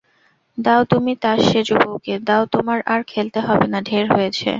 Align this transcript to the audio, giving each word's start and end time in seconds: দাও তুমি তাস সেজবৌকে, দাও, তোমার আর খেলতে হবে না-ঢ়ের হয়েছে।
দাও 0.57 0.81
তুমি 0.85 1.11
তাস 1.15 1.39
সেজবৌকে, 1.49 2.13
দাও, 2.19 2.43
তোমার 2.51 2.79
আর 2.85 3.01
খেলতে 3.07 3.39
হবে 3.47 3.65
না-ঢ়ের 3.67 4.05
হয়েছে। 4.11 4.49